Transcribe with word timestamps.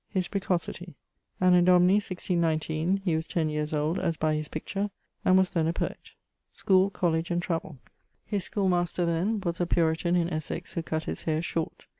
]<_His 0.15 0.31
precocity._> 0.31 0.95
Anno 1.39 1.61
Domini 1.61 1.93
1619, 1.97 3.01
he 3.05 3.15
was 3.15 3.27
ten 3.27 3.49
yeares 3.49 3.71
old, 3.71 3.99
as 3.99 4.17
by 4.17 4.33
his 4.33 4.47
picture; 4.47 4.89
and 5.23 5.37
was 5.37 5.51
then 5.51 5.67
a 5.67 5.73
poet. 5.73 6.13
<_School, 6.55 6.91
college, 6.91 7.29
and 7.29 7.39
travel._> 7.39 7.77
His 8.25 8.45
school 8.45 8.67
master 8.67 9.05
then 9.05 9.41
was 9.41 9.61
a 9.61 9.67
Puritan, 9.67 10.15
in 10.15 10.27
Essex, 10.27 10.73
who 10.73 10.81
cutt 10.81 11.03
his 11.03 11.21
haire 11.25 11.43
short. 11.43 11.85